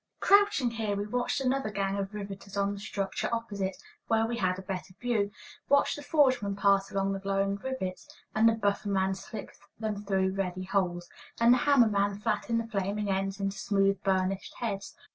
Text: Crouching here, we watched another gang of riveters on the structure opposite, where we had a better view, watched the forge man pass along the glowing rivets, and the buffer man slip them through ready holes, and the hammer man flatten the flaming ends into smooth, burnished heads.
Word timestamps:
Crouching 0.19 0.71
here, 0.71 0.95
we 0.95 1.05
watched 1.05 1.39
another 1.41 1.69
gang 1.69 1.95
of 1.95 2.11
riveters 2.11 2.57
on 2.57 2.73
the 2.73 2.79
structure 2.79 3.29
opposite, 3.31 3.77
where 4.07 4.25
we 4.25 4.35
had 4.37 4.57
a 4.57 4.63
better 4.63 4.95
view, 4.99 5.29
watched 5.69 5.95
the 5.95 6.01
forge 6.01 6.41
man 6.41 6.55
pass 6.55 6.89
along 6.91 7.13
the 7.13 7.19
glowing 7.19 7.55
rivets, 7.57 8.09
and 8.33 8.49
the 8.49 8.53
buffer 8.53 8.89
man 8.89 9.13
slip 9.13 9.51
them 9.79 10.03
through 10.03 10.33
ready 10.33 10.63
holes, 10.63 11.07
and 11.39 11.53
the 11.53 11.57
hammer 11.69 11.85
man 11.87 12.17
flatten 12.17 12.57
the 12.57 12.65
flaming 12.65 13.11
ends 13.11 13.39
into 13.39 13.55
smooth, 13.59 14.01
burnished 14.01 14.55
heads. 14.55 14.95